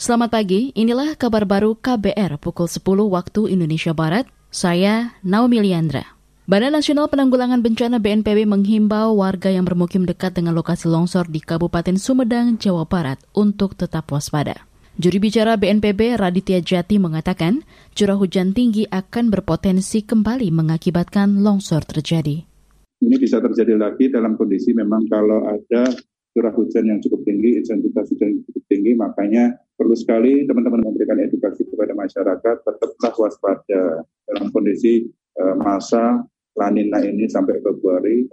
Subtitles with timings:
[0.00, 2.80] Selamat pagi, inilah kabar baru KBR pukul 10
[3.12, 4.24] waktu Indonesia Barat.
[4.48, 6.16] Saya Naomi Liandra.
[6.48, 12.00] Badan Nasional Penanggulangan Bencana BNPB menghimbau warga yang bermukim dekat dengan lokasi longsor di Kabupaten
[12.00, 14.64] Sumedang, Jawa Barat untuk tetap waspada.
[14.96, 17.60] Juri bicara BNPB Raditya Jati mengatakan,
[17.92, 22.40] curah hujan tinggi akan berpotensi kembali mengakibatkan longsor terjadi.
[23.04, 25.92] Ini bisa terjadi lagi dalam kondisi memang kalau ada
[26.32, 31.16] curah hujan yang cukup tinggi, intensitas hujan yang cukup tinggi, makanya perlu sekali teman-teman memberikan
[31.16, 35.08] edukasi kepada masyarakat tetaplah waspada dalam kondisi
[35.40, 36.20] uh, masa
[36.52, 38.28] lanina ini sampai Februari.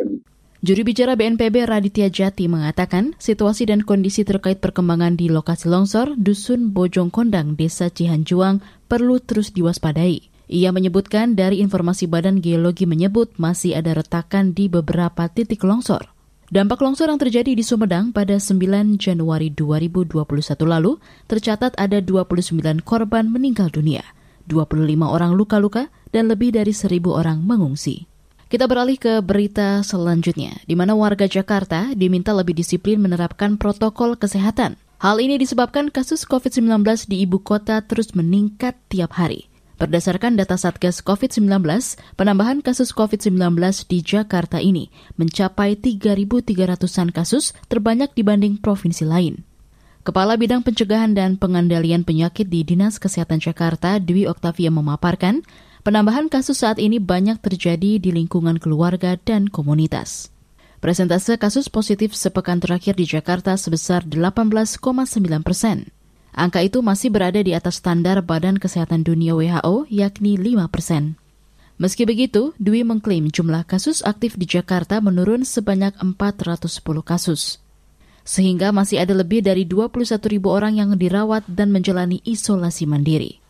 [0.59, 6.75] Juri bicara BNPB Raditya Jati mengatakan situasi dan kondisi terkait perkembangan di lokasi longsor Dusun
[6.75, 8.59] Bojong Kondang, Desa Cihanjuang
[8.91, 10.27] perlu terus diwaspadai.
[10.51, 16.16] Ia menyebutkan dari informasi Badan Geologi menyebut masih ada retakan di beberapa titik longsor.
[16.47, 20.15] Dampak longsor yang terjadi di Sumedang pada 9 Januari 2021
[20.63, 20.95] lalu
[21.27, 22.55] tercatat ada 29
[22.87, 23.99] korban meninggal dunia,
[24.47, 28.07] 25 orang luka-luka, dan lebih dari 1.000 orang mengungsi.
[28.47, 34.79] Kita beralih ke berita selanjutnya, di mana warga Jakarta diminta lebih disiplin menerapkan protokol kesehatan.
[35.03, 39.51] Hal ini disebabkan kasus COVID-19 di ibu kota terus meningkat tiap hari.
[39.77, 41.61] Berdasarkan data Satgas COVID-19,
[42.17, 44.89] penambahan kasus COVID-19 di Jakarta ini
[45.21, 49.45] mencapai 3.300-an kasus terbanyak dibanding provinsi lain.
[50.01, 55.45] Kepala Bidang Pencegahan dan Pengendalian Penyakit di Dinas Kesehatan Jakarta, Dwi Oktavia memaparkan,
[55.85, 60.33] penambahan kasus saat ini banyak terjadi di lingkungan keluarga dan komunitas.
[60.81, 64.81] Presentase kasus positif sepekan terakhir di Jakarta sebesar 18,9
[65.45, 65.93] persen.
[66.37, 71.17] Angka itu masih berada di atas standar Badan Kesehatan Dunia WHO, yakni 5 persen.
[71.81, 77.57] Meski begitu, Dwi mengklaim jumlah kasus aktif di Jakarta menurun sebanyak 410 kasus.
[78.21, 83.41] Sehingga masih ada lebih dari 21 ribu orang yang dirawat dan menjalani isolasi mandiri.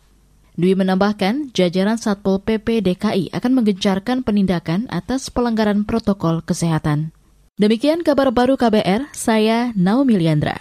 [0.56, 7.12] Dwi menambahkan, jajaran Satpol PP DKI akan menggencarkan penindakan atas pelanggaran protokol kesehatan.
[7.60, 10.58] Demikian kabar baru KBR, saya Naomi Liandra.